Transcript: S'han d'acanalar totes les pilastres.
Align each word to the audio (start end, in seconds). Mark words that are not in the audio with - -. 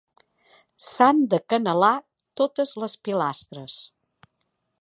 S'han 0.85 1.19
d'acanalar 1.33 1.93
totes 2.43 2.75
les 2.85 2.99
pilastres. 3.09 3.81